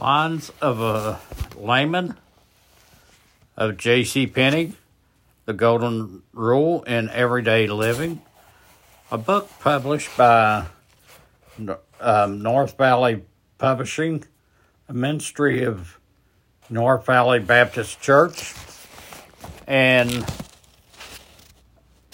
Lines 0.00 0.50
of 0.62 0.80
a 0.80 1.20
Layman 1.58 2.16
of 3.54 3.76
J.C. 3.76 4.26
Penney, 4.26 4.72
The 5.44 5.52
Golden 5.52 6.22
Rule 6.32 6.82
in 6.84 7.10
Everyday 7.10 7.66
Living, 7.66 8.22
a 9.10 9.18
book 9.18 9.50
published 9.60 10.16
by 10.16 10.64
um, 12.00 12.40
North 12.40 12.78
Valley 12.78 13.24
Publishing, 13.58 14.24
a 14.88 14.94
ministry 14.94 15.64
of 15.64 15.98
North 16.70 17.04
Valley 17.04 17.38
Baptist 17.38 18.00
Church. 18.00 18.54
And 19.66 20.24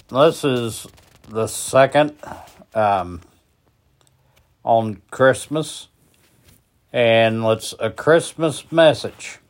this 0.08 0.42
is 0.42 0.88
the 1.28 1.46
second 1.46 2.16
um, 2.74 3.20
on 4.64 5.02
Christmas 5.12 5.86
and 6.96 7.44
let's 7.44 7.74
a 7.78 7.90
Christmas 7.90 8.72
message. 8.72 9.40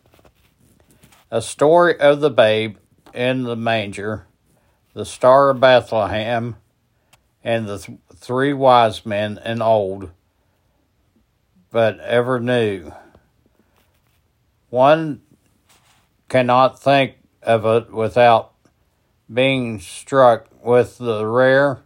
A 1.30 1.40
story 1.40 1.96
of 2.00 2.18
the 2.18 2.28
babe 2.28 2.78
in 3.14 3.44
the 3.44 3.54
manger, 3.54 4.26
the 4.94 5.04
star 5.04 5.50
of 5.50 5.60
Bethlehem, 5.60 6.56
and 7.44 7.68
the 7.68 7.78
th- 7.78 7.98
three 8.16 8.52
wise 8.52 9.06
men 9.06 9.38
and 9.44 9.62
old, 9.62 10.10
but 11.70 12.00
ever 12.00 12.40
new. 12.40 12.90
One 14.68 15.22
cannot 16.28 16.82
think 16.82 17.14
of 17.44 17.64
it 17.64 17.92
without 17.92 18.54
being 19.32 19.78
struck 19.78 20.48
with 20.64 20.98
the 20.98 21.24
rare 21.24 21.78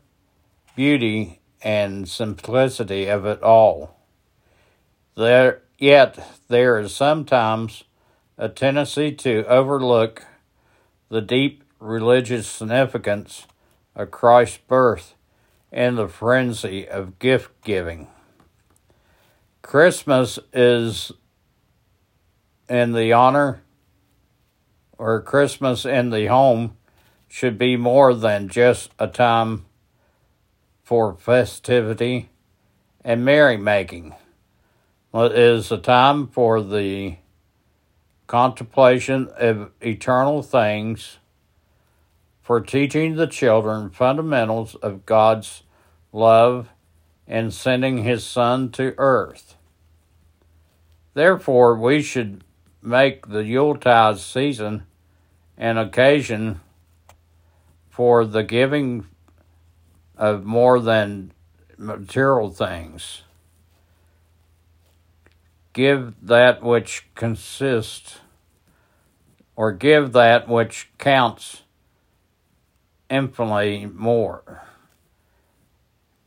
beauty 0.74 1.42
and 1.61 2.08
simplicity 2.08 3.08
of 3.08 3.27
it 3.27 3.42
all. 3.42 3.99
There, 5.16 5.62
yet 5.78 6.19
there 6.48 6.78
is 6.78 6.95
sometimes 6.95 7.84
a 8.39 8.48
tendency 8.48 9.12
to 9.12 9.44
overlook 9.47 10.25
the 11.08 11.20
deep 11.20 11.64
religious 11.78 12.47
significance 12.47 13.47
of 13.97 14.11
Christ's 14.11 14.58
birth 14.69 15.14
and 15.72 15.98
the 15.98 16.08
frenzy 16.08 16.88
of 16.88 17.19
gift 17.19 17.50
giving. 17.62 18.08
Christmas 19.62 20.38
is 20.53 21.12
in 22.69 22.92
the 22.92 23.12
honor, 23.12 23.62
or 24.97 25.20
Christmas 25.20 25.84
in 25.84 26.11
the 26.11 26.27
home 26.27 26.77
should 27.28 27.58
be 27.58 27.77
more 27.77 28.14
than 28.14 28.48
just 28.48 28.91
a 28.98 29.06
time 29.06 29.64
for 30.83 31.14
festivity 31.14 32.31
and 33.05 33.25
merrymaking. 33.25 34.14
Is 35.12 35.72
a 35.72 35.77
time 35.77 36.28
for 36.28 36.62
the 36.62 37.16
contemplation 38.28 39.28
of 39.36 39.72
eternal 39.80 40.41
things, 40.41 41.19
for 42.41 42.61
teaching 42.61 43.16
the 43.16 43.27
children 43.27 43.91
fundamentals 43.91 44.77
of 44.77 45.05
God's 45.06 45.64
love 46.12 46.69
and 47.27 47.53
sending 47.53 48.05
His 48.05 48.25
Son 48.25 48.70
to 48.70 48.94
earth. 48.98 49.56
Therefore, 51.14 51.75
we 51.75 52.03
should 52.03 52.44
make 52.81 53.27
the 53.27 53.42
Yuletide 53.42 54.19
season 54.19 54.84
an 55.58 55.77
occasion 55.77 56.61
for 57.88 58.25
the 58.25 58.44
giving 58.44 59.06
of 60.16 60.44
more 60.44 60.78
than 60.78 61.33
material 61.77 62.50
things 62.50 63.22
give 65.72 66.14
that 66.22 66.62
which 66.62 67.06
consists, 67.14 68.18
or 69.56 69.72
give 69.72 70.12
that 70.12 70.48
which 70.48 70.90
counts 70.98 71.62
infinitely 73.08 73.86
more. 73.86 74.62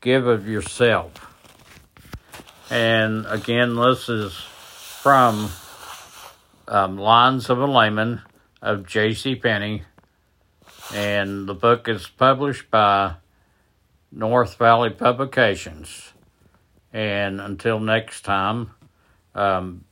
Give 0.00 0.26
of 0.26 0.48
yourself. 0.48 1.30
And 2.70 3.26
again, 3.26 3.76
this 3.76 4.08
is 4.08 4.34
from 4.34 5.50
um, 6.68 6.96
Lines 6.96 7.50
of 7.50 7.58
a 7.58 7.66
Layman 7.66 8.22
of 8.62 8.86
J.C. 8.86 9.34
Penney, 9.34 9.82
and 10.94 11.46
the 11.46 11.54
book 11.54 11.88
is 11.88 12.06
published 12.06 12.70
by 12.70 13.16
North 14.10 14.56
Valley 14.56 14.90
Publications. 14.90 16.12
And 16.92 17.40
until 17.40 17.80
next 17.80 18.22
time, 18.22 18.70
um, 19.34 19.84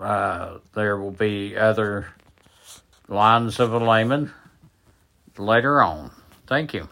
uh, 0.00 0.58
there 0.74 0.96
will 0.98 1.10
be 1.10 1.56
other 1.56 2.08
lines 3.08 3.60
of 3.60 3.72
a 3.72 3.78
layman 3.78 4.32
later 5.38 5.82
on. 5.82 6.10
Thank 6.46 6.74
you. 6.74 6.88